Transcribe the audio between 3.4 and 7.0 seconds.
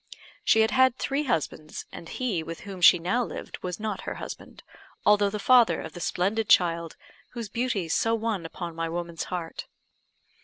was not her husband, although the father of the splendid child